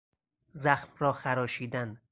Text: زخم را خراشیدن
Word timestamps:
زخم 0.53 0.89
را 0.99 1.13
خراشیدن 1.13 2.01